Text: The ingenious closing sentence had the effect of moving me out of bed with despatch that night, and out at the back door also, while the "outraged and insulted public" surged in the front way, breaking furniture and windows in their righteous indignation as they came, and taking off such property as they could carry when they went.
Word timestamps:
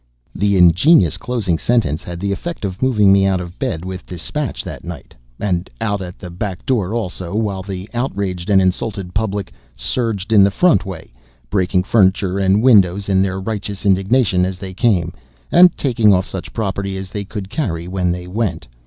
The 0.33 0.57
ingenious 0.57 1.15
closing 1.17 1.59
sentence 1.59 2.01
had 2.01 2.19
the 2.19 2.31
effect 2.31 2.65
of 2.65 2.81
moving 2.81 3.13
me 3.13 3.27
out 3.27 3.39
of 3.39 3.59
bed 3.59 3.85
with 3.85 4.03
despatch 4.03 4.63
that 4.63 4.83
night, 4.83 5.13
and 5.39 5.69
out 5.79 6.01
at 6.01 6.17
the 6.17 6.31
back 6.31 6.65
door 6.65 6.95
also, 6.95 7.35
while 7.35 7.61
the 7.61 7.87
"outraged 7.93 8.49
and 8.49 8.59
insulted 8.59 9.13
public" 9.13 9.51
surged 9.75 10.33
in 10.33 10.43
the 10.43 10.49
front 10.49 10.87
way, 10.87 11.13
breaking 11.51 11.83
furniture 11.83 12.39
and 12.39 12.63
windows 12.63 13.09
in 13.09 13.21
their 13.21 13.39
righteous 13.39 13.85
indignation 13.85 14.43
as 14.43 14.57
they 14.57 14.73
came, 14.73 15.13
and 15.51 15.77
taking 15.77 16.11
off 16.15 16.27
such 16.27 16.51
property 16.51 16.97
as 16.97 17.11
they 17.11 17.23
could 17.23 17.47
carry 17.51 17.87
when 17.87 18.11
they 18.11 18.25
went. 18.25 18.67